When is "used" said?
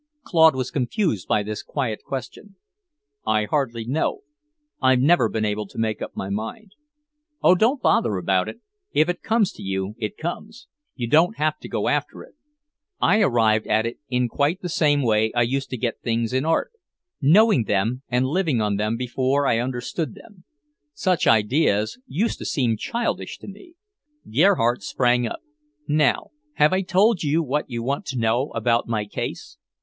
15.43-15.69, 22.07-22.39